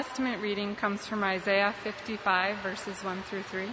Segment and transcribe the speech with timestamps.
[0.00, 3.68] Testament reading comes from Isaiah 55, verses 1 through 3.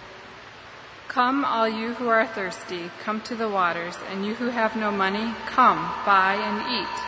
[1.07, 4.91] Come, all you who are thirsty, come to the waters, and you who have no
[4.91, 7.03] money, come, buy and eat.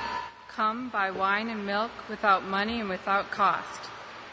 [0.47, 3.88] Come, buy wine and milk without money and without cost.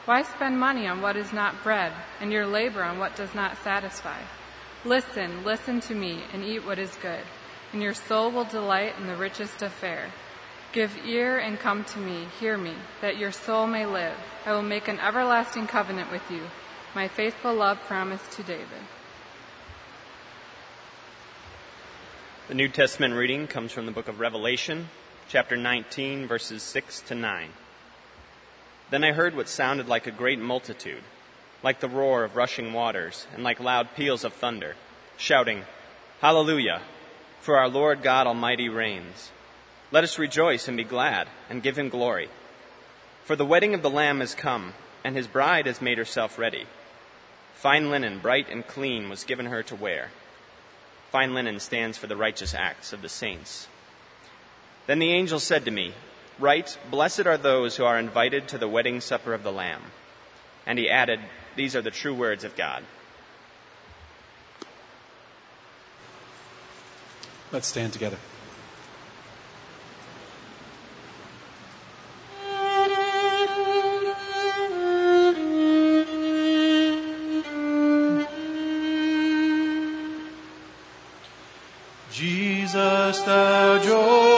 [0.04, 3.59] Why spend money on what is not bread, and your labor on what does not
[3.65, 4.21] satisfy?
[4.85, 7.25] Listen, listen to me, and eat what is good,
[7.73, 10.13] and your soul will delight in the richest of fare.
[10.77, 14.13] Give ear and come to me, hear me, that your soul may live.
[14.45, 16.43] I will make an everlasting covenant with you,
[16.95, 18.85] my faithful love promised to David.
[22.49, 24.91] The New Testament reading comes from the book of Revelation,
[25.30, 27.49] chapter 19, verses 6 to 9.
[28.91, 31.05] Then I heard what sounded like a great multitude,
[31.63, 34.74] like the roar of rushing waters, and like loud peals of thunder,
[35.16, 35.65] shouting,
[36.21, 36.83] Hallelujah!
[37.41, 39.30] For our Lord God Almighty reigns.
[39.93, 42.29] Let us rejoice and be glad, and give him glory.
[43.25, 46.67] For the wedding of the Lamb is come, and his bride has made herself ready.
[47.55, 50.10] Fine linen, bright and clean, was given her to wear.
[51.10, 53.69] Fine linen stands for the righteous acts of the saints.
[54.87, 55.95] Then the angel said to me,
[56.38, 59.82] Write, Blessed are those who are invited to the wedding supper of the Lamb.
[60.66, 61.21] And he added,
[61.55, 62.85] These are the true words of God.
[67.53, 68.19] Let's stand together.
[82.77, 84.35] Jesus, the joy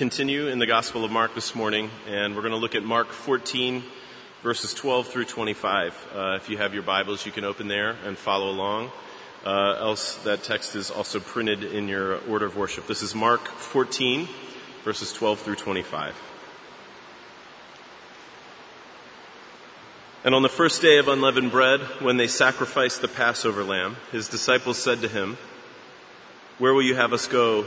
[0.00, 3.08] continue in the Gospel of Mark this morning, and we're going to look at Mark
[3.08, 3.84] 14,
[4.42, 6.08] verses 12 through 25.
[6.14, 8.90] Uh, if you have your Bibles, you can open there and follow along.
[9.44, 12.86] Uh, else, that text is also printed in your order of worship.
[12.86, 14.26] This is Mark 14,
[14.84, 16.18] verses 12 through 25.
[20.24, 24.28] And on the first day of unleavened bread, when they sacrificed the Passover lamb, his
[24.28, 25.36] disciples said to him,
[26.56, 27.66] Where will you have us go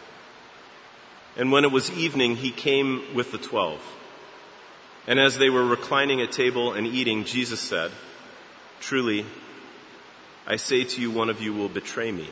[1.37, 3.81] And when it was evening, he came with the twelve.
[5.07, 7.91] And as they were reclining at table and eating, Jesus said,
[8.79, 9.25] Truly,
[10.45, 12.29] I say to you, one of you will betray me,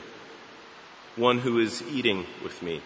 [1.15, 2.81] one who is eating with me.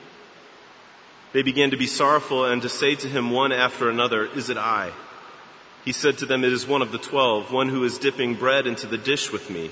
[1.34, 4.58] They began to be sorrowful and to say to him one after another, Is it
[4.58, 4.92] I?
[5.84, 8.68] He said to them, It is one of the twelve, one who is dipping bread
[8.68, 9.72] into the dish with me.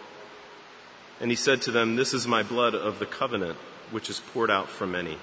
[1.21, 3.57] And he said to them, This is my blood of the covenant,
[3.91, 5.17] which is poured out for many.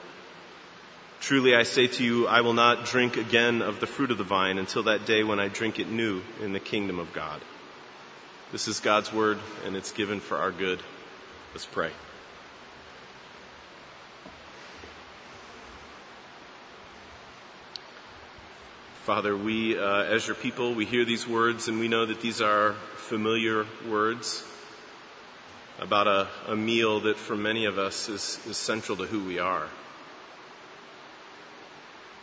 [1.20, 4.24] Truly I say to you, I will not drink again of the fruit of the
[4.24, 7.40] vine until that day when I drink it new in the kingdom of God.
[8.52, 10.80] This is God's word, and it's given for our good.
[11.52, 11.90] Let's pray.
[19.02, 22.40] Father, we, uh, as your people, we hear these words and we know that these
[22.40, 24.44] are familiar words
[25.78, 29.38] about a, a meal that for many of us is, is central to who we
[29.38, 29.68] are.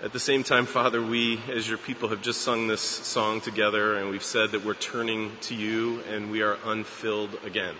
[0.03, 3.95] At the same time, Father, we, as your people, have just sung this song together
[3.95, 7.75] and we've said that we're turning to you and we are unfilled again.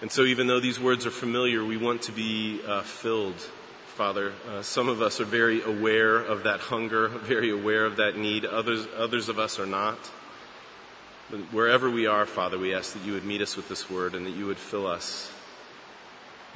[0.00, 3.36] And so, even though these words are familiar, we want to be uh, filled,
[3.94, 4.32] Father.
[4.48, 8.44] Uh, some of us are very aware of that hunger, very aware of that need.
[8.44, 9.98] Others, others of us are not.
[11.28, 14.24] Wherever we are, Father, we ask that you would meet us with this word and
[14.24, 15.30] that you would fill us.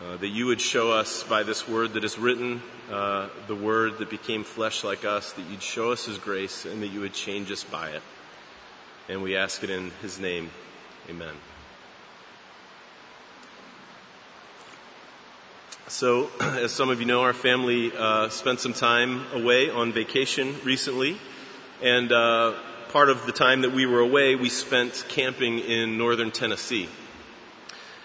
[0.03, 3.99] Uh, that you would show us by this word that is written, uh, the word
[3.99, 7.13] that became flesh like us, that you'd show us his grace and that you would
[7.13, 8.01] change us by it.
[9.11, 10.51] And we ask it in his name.
[11.11, 11.35] Amen.
[15.87, 20.57] So, as some of you know, our family uh, spent some time away on vacation
[20.65, 21.19] recently,
[21.83, 22.55] and uh,
[22.93, 26.91] part of the time that we were away, we spent camping in northern Tennessee.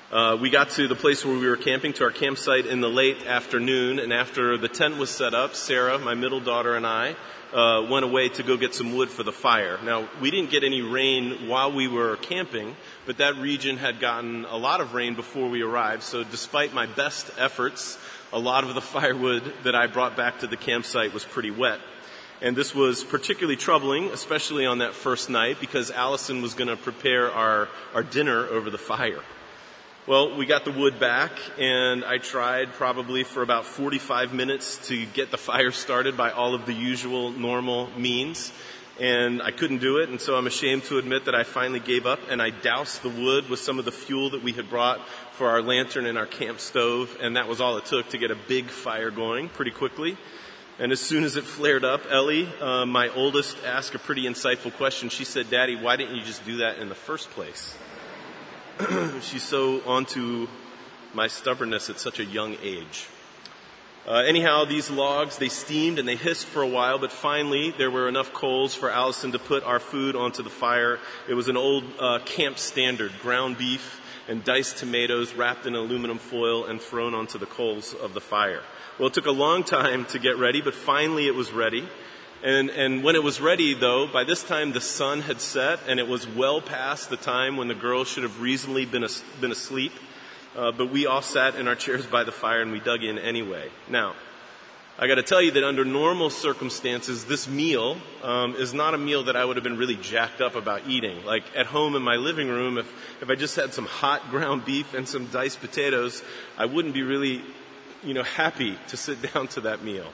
[0.10, 2.88] Uh, we got to the place where we were camping, to our campsite in the
[2.88, 7.18] late afternoon, and after the tent was set up, Sarah, my middle daughter, and I
[7.52, 9.78] uh, went away to go get some wood for the fire.
[9.84, 12.74] Now, we didn't get any rain while we were camping,
[13.06, 16.86] but that region had gotten a lot of rain before we arrived, so despite my
[16.86, 17.98] best efforts,
[18.32, 21.82] a lot of the firewood that I brought back to the campsite was pretty wet.
[22.42, 26.78] And this was particularly troubling, especially on that first night, because Allison was going to
[26.78, 29.22] prepare our, our dinner over the fire.
[30.06, 35.06] Well, we got the wood back, and I tried probably for about 45 minutes to
[35.08, 38.54] get the fire started by all of the usual normal means,
[39.02, 42.06] and I couldn't do it, and so I'm ashamed to admit that I finally gave
[42.06, 45.06] up, and I doused the wood with some of the fuel that we had brought
[45.34, 48.32] for our lantern and our camp stove, and that was all it took to get
[48.32, 50.18] a big fire going pretty quickly.
[50.80, 54.72] And as soon as it flared up, Ellie, uh, my oldest, asked a pretty insightful
[54.74, 55.10] question.
[55.10, 57.76] She said, Daddy, why didn't you just do that in the first place?
[59.22, 60.48] She's so onto
[61.16, 63.08] my stubbornness at such a young age.
[64.08, 67.90] Uh, anyhow, these logs, they steamed and they hissed for a while, but finally there
[67.90, 71.00] were enough coals for Allison to put our food onto the fire.
[71.28, 76.20] It was an old uh, camp standard, ground beef and diced tomatoes wrapped in aluminum
[76.20, 78.62] foil and thrown onto the coals of the fire.
[79.00, 81.88] Well, it took a long time to get ready, but finally it was ready.
[82.44, 86.00] And, and when it was ready, though, by this time the sun had set, and
[86.00, 89.52] it was well past the time when the girls should have reasonably been, as, been
[89.52, 89.92] asleep.
[90.56, 93.20] Uh, but we all sat in our chairs by the fire and we dug in
[93.20, 93.70] anyway.
[93.88, 94.16] Now,
[94.98, 98.98] I got to tell you that under normal circumstances, this meal um, is not a
[98.98, 101.24] meal that I would have been really jacked up about eating.
[101.24, 102.92] Like at home in my living room, if
[103.22, 106.24] if I just had some hot ground beef and some diced potatoes,
[106.58, 107.44] I wouldn't be really
[108.04, 110.08] you know, happy to sit down to that meal.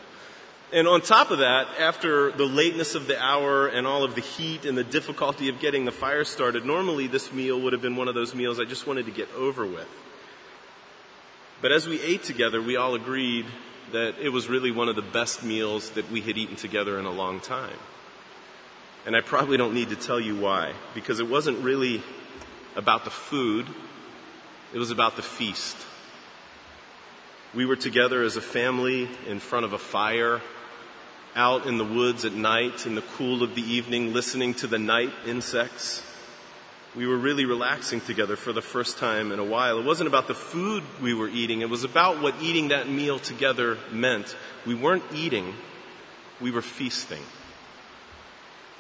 [0.72, 4.22] And on top of that, after the lateness of the hour and all of the
[4.22, 7.96] heat and the difficulty of getting the fire started, normally this meal would have been
[7.96, 9.88] one of those meals I just wanted to get over with.
[11.62, 13.46] But as we ate together, we all agreed
[13.92, 17.06] that it was really one of the best meals that we had eaten together in
[17.06, 17.78] a long time.
[19.06, 22.02] And I probably don't need to tell you why, because it wasn't really
[22.76, 23.68] about the food,
[24.74, 25.78] it was about the feast.
[27.54, 30.42] We were together as a family in front of a fire,
[31.36, 34.80] out in the woods at night in the cool of the evening, listening to the
[34.80, 36.02] night insects.
[36.96, 39.78] We were really relaxing together for the first time in a while.
[39.78, 43.20] It wasn't about the food we were eating, it was about what eating that meal
[43.20, 44.36] together meant.
[44.66, 45.54] We weren't eating,
[46.42, 47.22] we were feasting.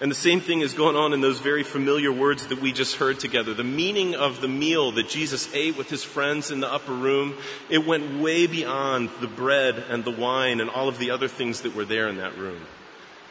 [0.03, 2.97] And the same thing is going on in those very familiar words that we just
[2.97, 3.53] heard together.
[3.53, 7.37] The meaning of the meal that Jesus ate with his friends in the upper room,
[7.69, 11.61] it went way beyond the bread and the wine and all of the other things
[11.61, 12.59] that were there in that room.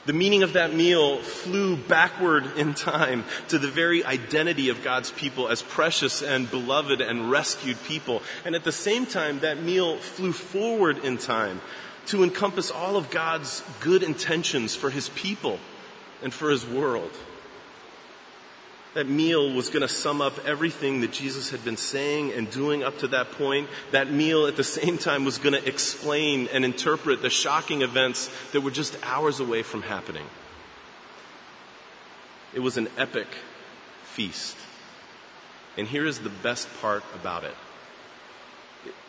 [0.06, 5.10] The meaning of that meal flew backward in time to the very identity of God's
[5.10, 8.22] people as precious and beloved and rescued people.
[8.46, 11.60] And at the same time, that meal flew forward in time
[12.06, 15.58] to encompass all of God's good intentions for his people
[16.22, 17.12] and for his world.
[18.94, 22.82] That meal was going to sum up everything that Jesus had been saying and doing
[22.82, 23.70] up to that point.
[23.90, 28.30] That meal at the same time was going to explain and interpret the shocking events
[28.52, 30.26] that were just hours away from happening.
[32.52, 33.28] It was an epic
[34.04, 34.58] feast.
[35.78, 37.54] And here is the best part about it.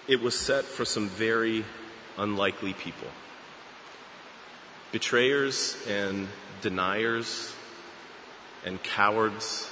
[0.08, 1.65] It was set for some very
[2.17, 3.08] unlikely people.
[4.93, 6.29] Betrayers and
[6.63, 7.53] deniers
[8.65, 9.72] and cowards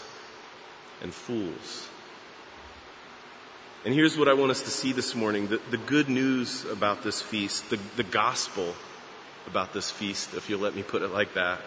[1.01, 1.88] and fools.
[3.83, 7.03] And here's what I want us to see this morning the, the good news about
[7.03, 8.75] this feast, the, the gospel,
[9.48, 11.60] about this feast, if you'll let me put it like that,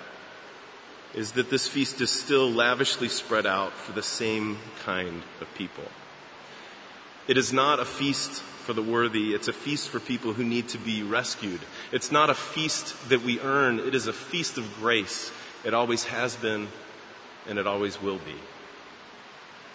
[1.12, 5.84] is that this feast is still lavishly spread out for the same kind of people.
[7.26, 9.34] It is not a feast for the worthy.
[9.34, 11.60] It's a feast for people who need to be rescued.
[11.92, 13.78] It's not a feast that we earn.
[13.78, 15.30] It is a feast of grace.
[15.64, 16.68] It always has been
[17.46, 18.36] and it always will be.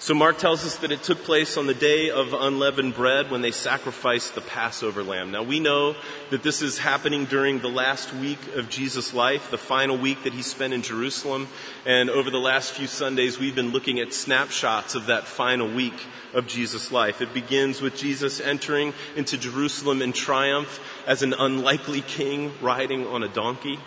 [0.01, 3.41] So Mark tells us that it took place on the day of unleavened bread when
[3.41, 5.29] they sacrificed the Passover lamb.
[5.29, 5.94] Now we know
[6.29, 10.32] that this is happening during the last week of Jesus' life, the final week that
[10.32, 11.50] he spent in Jerusalem.
[11.86, 16.06] And over the last few Sundays, we've been looking at snapshots of that final week
[16.34, 17.22] of Jesus' life.
[17.22, 23.22] It begins with Jesus entering into Jerusalem in triumph as an unlikely king riding on
[23.22, 23.77] a donkey.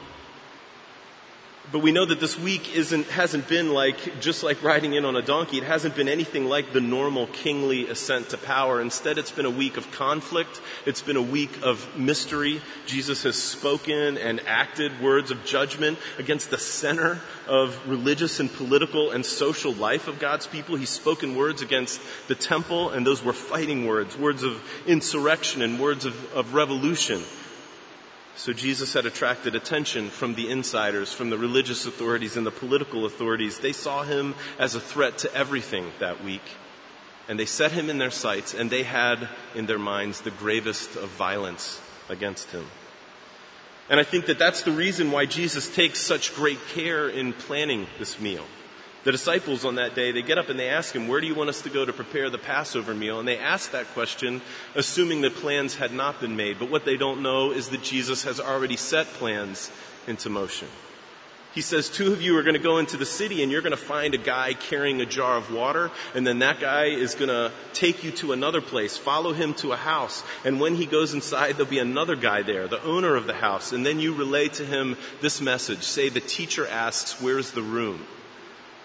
[1.72, 5.16] But we know that this week isn't, hasn't been like, just like riding in on
[5.16, 5.56] a donkey.
[5.56, 8.78] It hasn't been anything like the normal kingly ascent to power.
[8.78, 10.60] Instead, it's been a week of conflict.
[10.84, 12.60] It's been a week of mystery.
[12.84, 19.10] Jesus has spoken and acted words of judgment against the center of religious and political
[19.10, 20.76] and social life of God's people.
[20.76, 25.80] He's spoken words against the temple, and those were fighting words, words of insurrection and
[25.80, 27.22] words of, of revolution.
[28.34, 33.04] So Jesus had attracted attention from the insiders, from the religious authorities and the political
[33.04, 33.58] authorities.
[33.58, 36.42] They saw him as a threat to everything that week.
[37.28, 40.96] And they set him in their sights and they had in their minds the gravest
[40.96, 42.66] of violence against him.
[43.88, 47.86] And I think that that's the reason why Jesus takes such great care in planning
[47.98, 48.44] this meal.
[49.04, 51.34] The disciples on that day, they get up and they ask him, where do you
[51.34, 53.18] want us to go to prepare the Passover meal?
[53.18, 54.42] And they ask that question,
[54.76, 56.60] assuming that plans had not been made.
[56.60, 59.72] But what they don't know is that Jesus has already set plans
[60.06, 60.68] into motion.
[61.52, 63.72] He says, two of you are going to go into the city and you're going
[63.72, 65.90] to find a guy carrying a jar of water.
[66.14, 69.72] And then that guy is going to take you to another place, follow him to
[69.72, 70.22] a house.
[70.44, 73.72] And when he goes inside, there'll be another guy there, the owner of the house.
[73.72, 75.82] And then you relay to him this message.
[75.82, 78.06] Say, the teacher asks, where's the room?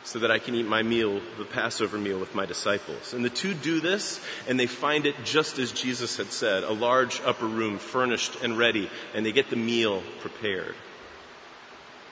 [0.08, 3.14] So that I can eat my meal, the Passover meal with my disciples.
[3.14, 6.72] And the two do this, and they find it just as Jesus had said, a
[6.72, 10.76] large upper room furnished and ready, and they get the meal prepared.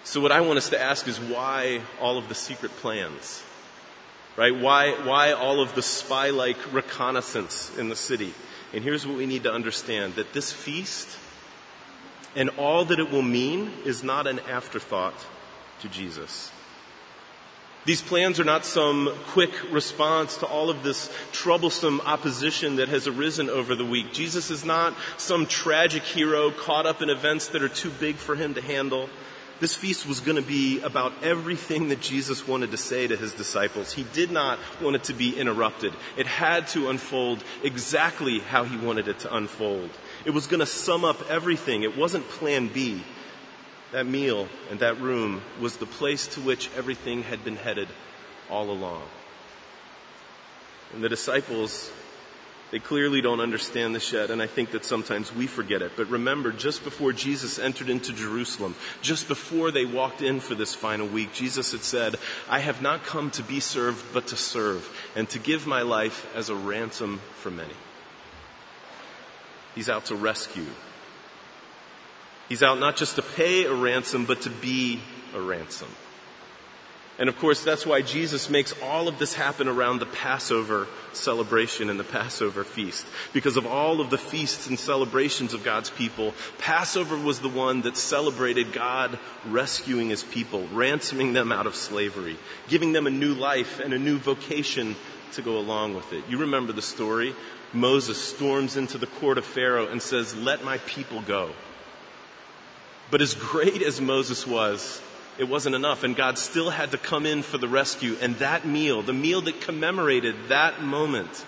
[0.03, 3.41] So what I want us to ask is why all of the secret plans?
[4.35, 4.53] Right?
[4.53, 8.33] Why, why all of the spy-like reconnaissance in the city?
[8.73, 11.17] And here's what we need to understand, that this feast
[12.35, 15.15] and all that it will mean is not an afterthought
[15.79, 16.51] to Jesus.
[17.85, 23.05] These plans are not some quick response to all of this troublesome opposition that has
[23.05, 24.11] arisen over the week.
[24.11, 28.35] Jesus is not some tragic hero caught up in events that are too big for
[28.35, 29.07] him to handle.
[29.59, 33.33] This feast was going to be about everything that Jesus wanted to say to his
[33.33, 33.93] disciples.
[33.93, 35.93] He did not want it to be interrupted.
[36.17, 39.91] It had to unfold exactly how he wanted it to unfold.
[40.25, 41.83] It was going to sum up everything.
[41.83, 43.03] It wasn't plan B
[43.95, 47.87] that meal and that room was the place to which everything had been headed
[48.49, 49.03] all along.
[50.93, 51.89] And the disciples,
[52.71, 55.93] they clearly don't understand this yet, and I think that sometimes we forget it.
[55.95, 60.75] But remember, just before Jesus entered into Jerusalem, just before they walked in for this
[60.75, 62.15] final week, Jesus had said,
[62.49, 66.29] I have not come to be served, but to serve, and to give my life
[66.35, 67.75] as a ransom for many.
[69.73, 70.67] He's out to rescue
[72.49, 75.01] He's out not just to pay a ransom, but to be
[75.33, 75.89] a ransom.
[77.17, 81.89] And of course, that's why Jesus makes all of this happen around the Passover celebration
[81.89, 83.05] and the Passover feast.
[83.31, 87.83] Because of all of the feasts and celebrations of God's people, Passover was the one
[87.83, 92.35] that celebrated God rescuing his people, ransoming them out of slavery,
[92.67, 94.97] giving them a new life and a new vocation
[95.33, 96.25] to go along with it.
[96.29, 97.33] You remember the story.
[97.71, 101.51] Moses storms into the court of Pharaoh and says, let my people go.
[103.11, 105.01] But as great as Moses was,
[105.37, 108.17] it wasn't enough, and God still had to come in for the rescue.
[108.21, 111.45] And that meal, the meal that commemorated that moment,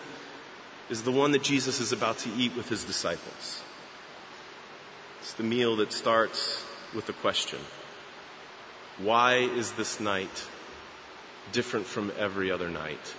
[0.90, 3.64] is the one that Jesus is about to eat with his disciples.
[5.22, 7.60] It's the meal that starts with the question
[8.98, 10.46] Why is this night
[11.52, 13.16] different from every other night?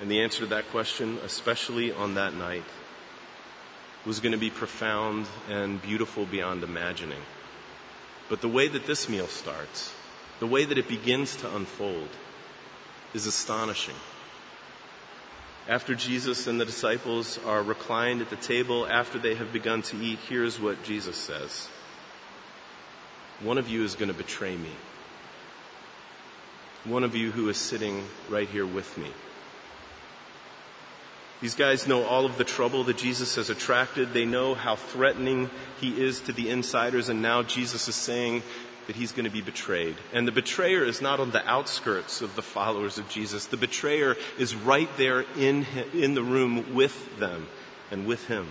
[0.00, 2.64] And the answer to that question, especially on that night,
[4.06, 7.22] was going to be profound and beautiful beyond imagining.
[8.28, 9.94] But the way that this meal starts,
[10.40, 12.08] the way that it begins to unfold,
[13.14, 13.94] is astonishing.
[15.66, 19.96] After Jesus and the disciples are reclined at the table, after they have begun to
[19.96, 21.68] eat, here's what Jesus says
[23.40, 24.72] One of you is going to betray me.
[26.84, 29.10] One of you who is sitting right here with me.
[31.44, 34.14] These guys know all of the trouble that Jesus has attracted.
[34.14, 38.42] They know how threatening he is to the insiders, and now Jesus is saying
[38.86, 39.96] that he's going to be betrayed.
[40.14, 43.44] And the betrayer is not on the outskirts of the followers of Jesus.
[43.44, 47.48] The betrayer is right there in, in the room with them
[47.90, 48.48] and with him.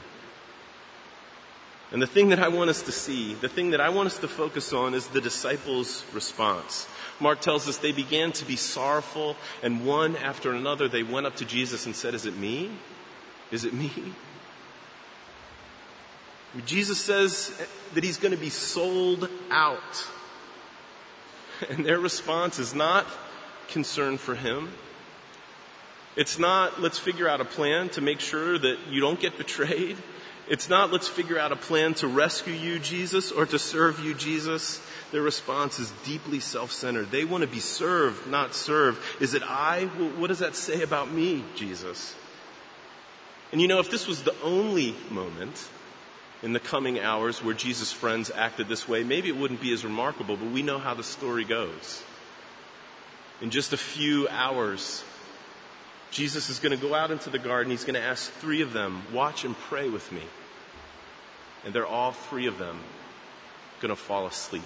[1.93, 4.17] And the thing that I want us to see, the thing that I want us
[4.17, 6.87] to focus on is the disciples' response.
[7.19, 11.35] Mark tells us they began to be sorrowful, and one after another they went up
[11.35, 12.71] to Jesus and said, Is it me?
[13.51, 13.91] Is it me?
[16.65, 17.55] Jesus says
[17.93, 20.07] that he's going to be sold out.
[21.69, 23.05] And their response is not
[23.69, 24.71] concern for him.
[26.15, 29.97] It's not, let's figure out a plan to make sure that you don't get betrayed.
[30.49, 34.13] It's not, let's figure out a plan to rescue you, Jesus, or to serve you,
[34.13, 34.81] Jesus.
[35.11, 37.11] Their response is deeply self centered.
[37.11, 39.01] They want to be served, not served.
[39.21, 39.89] Is it I?
[39.97, 42.15] Well, what does that say about me, Jesus?
[43.51, 45.69] And you know, if this was the only moment
[46.41, 49.85] in the coming hours where Jesus' friends acted this way, maybe it wouldn't be as
[49.85, 52.03] remarkable, but we know how the story goes.
[53.39, 55.03] In just a few hours,
[56.13, 57.71] Jesus is going to go out into the garden.
[57.71, 60.21] He's going to ask three of them, watch and pray with me.
[61.65, 62.79] And they're all three of them
[63.81, 64.61] going to fall asleep.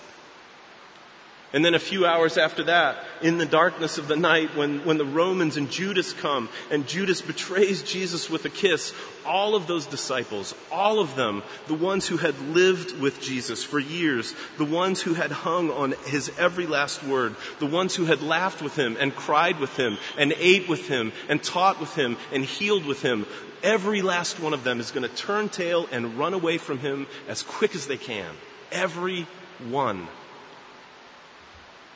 [1.53, 4.97] And then a few hours after that, in the darkness of the night, when, when
[4.97, 8.93] the Romans and Judas come, and Judas betrays Jesus with a kiss,
[9.25, 13.79] all of those disciples, all of them, the ones who had lived with Jesus for
[13.79, 18.21] years, the ones who had hung on his every last word, the ones who had
[18.21, 22.17] laughed with him and cried with him and ate with him and taught with him
[22.33, 23.25] and healed with him,
[23.63, 27.07] every last one of them is going to turn tail and run away from him
[27.29, 28.35] as quick as they can.
[28.69, 29.27] Every
[29.69, 30.07] one.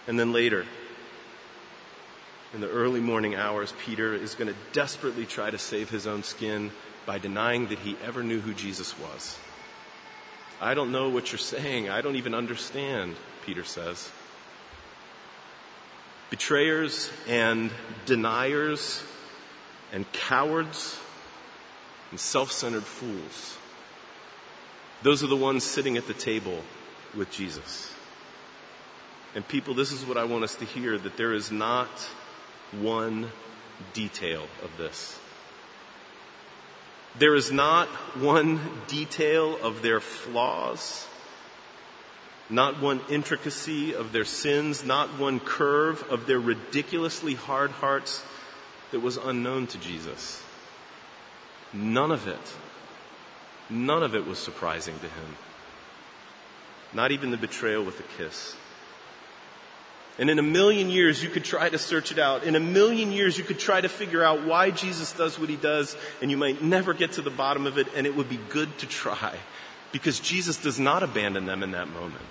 [0.08, 0.65] And then later,
[2.53, 6.24] in the early morning hours, Peter is going to desperately try to save his own
[6.24, 6.72] skin
[7.05, 9.38] by denying that he ever knew who Jesus was.
[10.60, 11.89] I don't know what you're saying.
[11.89, 14.12] I don't even understand, Peter says.
[16.30, 17.71] Betrayers and
[18.06, 19.04] deniers
[19.91, 20.99] and cowards
[22.12, 23.58] and self centered fools.
[25.02, 26.62] Those are the ones sitting at the table
[27.15, 27.91] with Jesus.
[29.34, 31.89] And people, this is what I want us to hear that there is not
[32.72, 33.32] one
[33.94, 35.17] detail of this.
[37.17, 41.08] There is not one detail of their flaws,
[42.50, 48.24] not one intricacy of their sins, not one curve of their ridiculously hard hearts
[48.91, 50.41] that was unknown to Jesus.
[51.74, 52.54] None of it.
[53.70, 55.38] None of it was surprising to him.
[56.94, 58.56] Not even the betrayal with a kiss.
[60.21, 62.43] And in a million years, you could try to search it out.
[62.43, 65.55] In a million years, you could try to figure out why Jesus does what he
[65.55, 68.39] does, and you might never get to the bottom of it, and it would be
[68.49, 69.36] good to try.
[69.91, 72.21] Because Jesus does not abandon them in that moment.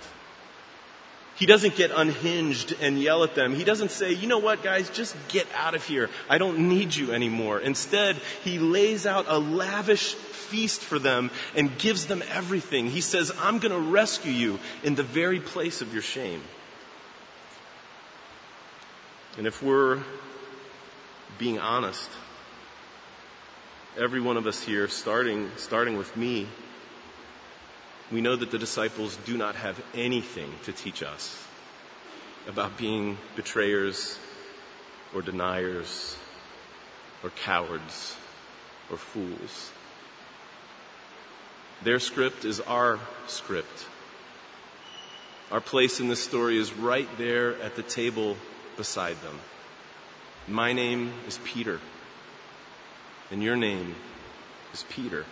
[1.35, 3.53] He doesn't get unhinged and yell at them.
[3.53, 6.09] He doesn't say, you know what, guys, just get out of here.
[6.29, 7.59] I don't need you anymore.
[7.59, 12.87] Instead, he lays out a lavish feast for them and gives them everything.
[12.87, 16.41] He says, I'm going to rescue you in the very place of your shame.
[19.37, 19.99] And if we're
[21.37, 22.09] being honest,
[23.97, 26.47] every one of us here, starting, starting with me,
[28.11, 31.41] we know that the disciples do not have anything to teach us
[32.45, 34.19] about being betrayers
[35.15, 36.17] or deniers
[37.23, 38.17] or cowards
[38.89, 39.71] or fools.
[41.83, 43.87] Their script is our script.
[45.51, 48.35] Our place in this story is right there at the table
[48.81, 49.39] beside them.
[50.47, 51.79] My name is Peter,
[53.29, 53.93] and your name
[54.73, 55.23] is Peter.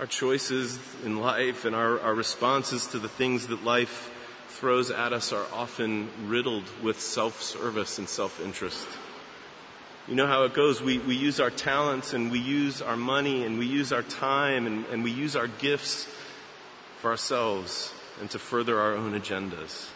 [0.00, 4.10] Our choices in life and our, our responses to the things that life
[4.48, 8.88] throws at us are often riddled with self service and self interest.
[10.08, 10.80] You know how it goes.
[10.80, 14.66] We, we use our talents and we use our money and we use our time
[14.66, 16.08] and, and we use our gifts
[17.00, 19.90] for ourselves and to further our own agendas.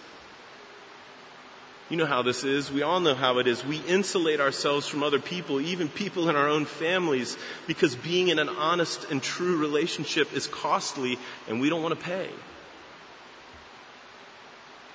[1.91, 2.71] You know how this is.
[2.71, 3.65] We all know how it is.
[3.65, 8.39] We insulate ourselves from other people, even people in our own families, because being in
[8.39, 12.31] an honest and true relationship is costly and we don't want to pay.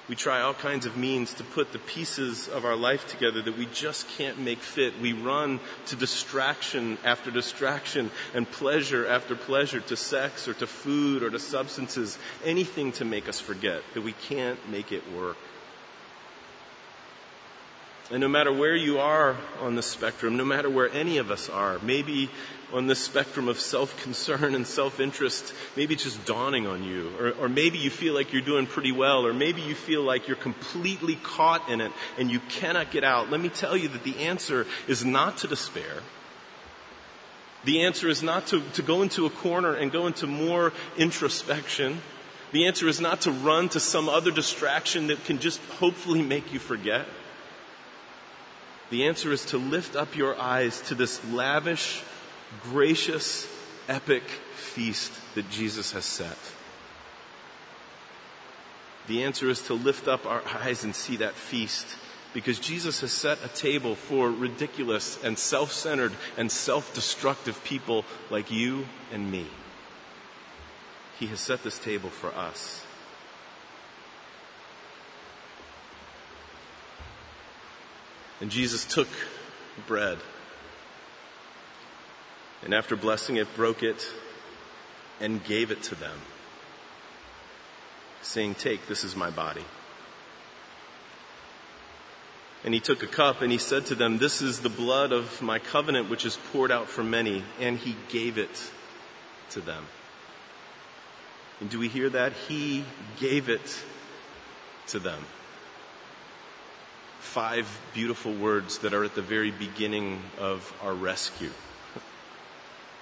[0.08, 3.58] We try all kinds of means to put the pieces of our life together that
[3.58, 5.02] we just can't make fit.
[5.02, 11.24] We run to distraction after distraction and pleasure after pleasure, to sex or to food
[11.24, 15.38] or to substances, anything to make us forget that we can't make it work.
[18.12, 21.50] And no matter where you are on the spectrum, no matter where any of us
[21.50, 22.30] are, maybe
[22.72, 27.12] on the spectrum of self concern and self interest, maybe it's just dawning on you.
[27.20, 30.28] Or, or, maybe you feel like you're doing pretty well, or maybe you feel like
[30.28, 33.32] you're completely caught in it and you cannot get out.
[33.32, 36.04] Let me tell you that the answer is not to despair.
[37.64, 42.02] The answer is not to, to go into a corner and go into more introspection.
[42.52, 46.54] The answer is not to run to some other distraction that can just hopefully make
[46.54, 47.08] you forget.
[48.90, 52.04] The answer is to lift up your eyes to this lavish,
[52.64, 53.48] gracious,
[53.88, 54.24] epic
[54.56, 56.38] feast that Jesus has set.
[59.08, 61.86] The answer is to lift up our eyes and see that feast
[62.34, 68.04] because Jesus has set a table for ridiculous and self centered and self destructive people
[68.30, 69.48] like you and me.
[71.20, 72.85] He has set this table for us.
[78.42, 79.08] And Jesus took
[79.88, 80.18] bread.
[82.64, 84.06] And after blessing it, broke it
[85.22, 86.20] and gave it to them,
[88.22, 89.64] saying, Take, this is my body.
[92.66, 95.42] And he took a cup and he said to them, This is the blood of
[95.42, 97.44] my covenant which is poured out for many.
[97.60, 98.72] And he gave it
[99.52, 99.86] to them.
[101.62, 102.34] And do we hear that?
[102.48, 102.84] He
[103.20, 103.84] gave it
[104.88, 105.24] to them.
[107.36, 111.50] Five beautiful words that are at the very beginning of our rescue.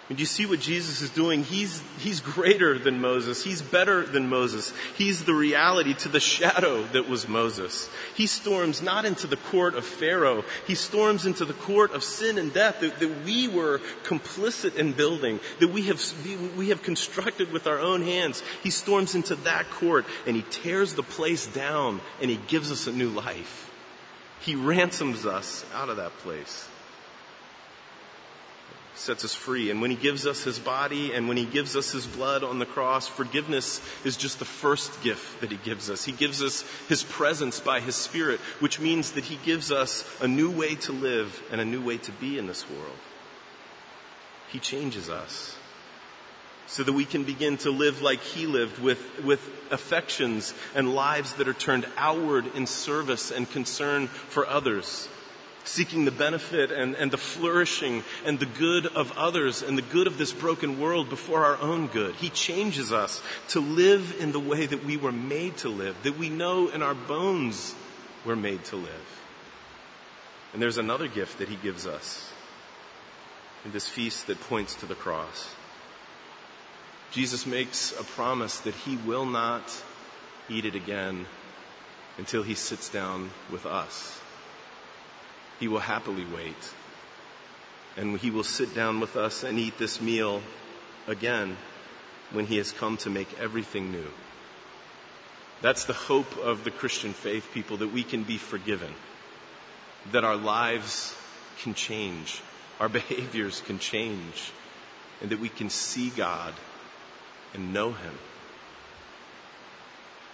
[0.10, 1.44] And you see what Jesus is doing?
[1.44, 3.44] He's, he's greater than Moses.
[3.44, 4.74] He's better than Moses.
[4.98, 7.92] He's the reality to the shadow that was Moses.
[8.16, 10.44] He storms not into the court of Pharaoh.
[10.66, 14.94] He storms into the court of sin and death that, that we were complicit in
[14.94, 16.02] building, that we have,
[16.58, 18.42] we have constructed with our own hands.
[18.64, 22.88] He storms into that court and he tears the place down and he gives us
[22.88, 23.63] a new life.
[24.44, 26.68] He ransoms us out of that place
[28.96, 29.70] sets us free.
[29.70, 32.60] And when He gives us His body and when He gives us His blood on
[32.60, 36.06] the cross, forgiveness is just the first gift that He gives us.
[36.06, 40.28] He gives us His presence by His Spirit, which means that He gives us a
[40.28, 42.98] new way to live and a new way to be in this world.
[44.50, 45.56] He changes us
[46.74, 51.34] so that we can begin to live like He lived with, with affections and lives
[51.34, 55.08] that are turned outward in service and concern for others
[55.66, 60.08] seeking the benefit and, and the flourishing and the good of others and the good
[60.08, 62.16] of this broken world before our own good.
[62.16, 66.18] He changes us to live in the way that we were made to live, that
[66.18, 67.76] we know in our bones
[68.26, 69.22] we're made to live.
[70.52, 72.30] And there's another gift that he gives us
[73.64, 75.56] in this feast that points to the cross.
[77.14, 79.84] Jesus makes a promise that he will not
[80.50, 81.26] eat it again
[82.18, 84.20] until he sits down with us
[85.64, 86.74] he will happily wait.
[87.96, 90.42] And he will sit down with us and eat this meal
[91.08, 91.56] again
[92.32, 94.10] when he has come to make everything new.
[95.62, 98.94] That's the hope of the Christian faith, people, that we can be forgiven,
[100.12, 101.16] that our lives
[101.62, 102.42] can change,
[102.82, 104.52] our behaviors can change,
[105.22, 106.54] and that we can see God
[107.54, 108.14] and know him.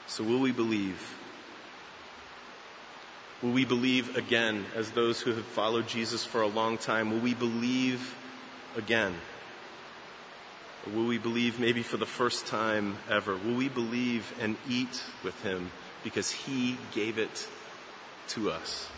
[0.08, 1.16] So, will we believe?
[3.42, 7.12] Will we believe again as those who have followed Jesus for a long time?
[7.12, 8.16] Will we believe
[8.76, 9.16] again?
[10.86, 13.36] Or will we believe maybe for the first time ever?
[13.36, 15.72] Will we believe and eat with him
[16.04, 17.48] because he gave it
[18.30, 18.90] to us?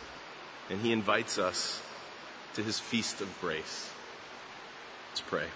[0.69, 1.81] And he invites us
[2.53, 3.91] to his feast of grace.
[5.09, 5.47] Let's pray.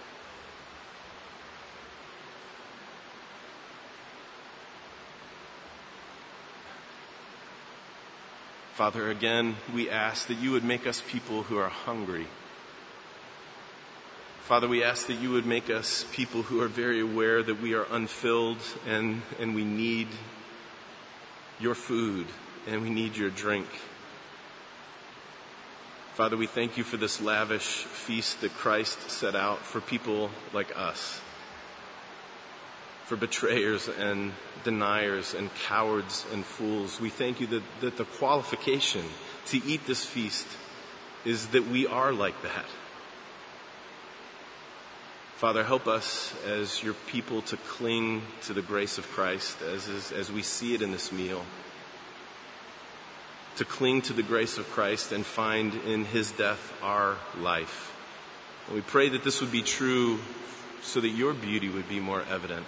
[8.76, 12.26] Father, again, we ask that you would make us people who are hungry.
[14.42, 17.72] Father, we ask that you would make us people who are very aware that we
[17.72, 20.08] are unfilled and, and we need
[21.58, 22.26] your food
[22.66, 23.66] and we need your drink.
[26.12, 30.76] Father, we thank you for this lavish feast that Christ set out for people like
[30.76, 31.22] us
[33.06, 34.32] for betrayers and
[34.64, 37.00] deniers and cowards and fools.
[37.00, 39.04] We thank you that, that the qualification
[39.46, 40.46] to eat this feast
[41.24, 42.64] is that we are like that.
[45.36, 50.10] Father, help us as your people to cling to the grace of Christ as, as,
[50.10, 51.44] as we see it in this meal.
[53.56, 57.94] To cling to the grace of Christ and find in his death our life.
[58.66, 60.18] And we pray that this would be true
[60.82, 62.66] so that your beauty would be more evident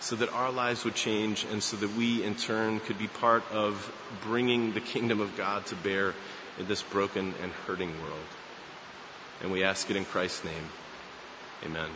[0.00, 3.42] so that our lives would change and so that we in turn could be part
[3.52, 6.14] of bringing the kingdom of God to bear
[6.58, 8.18] in this broken and hurting world.
[9.42, 10.70] And we ask it in Christ's name.
[11.64, 11.90] Amen.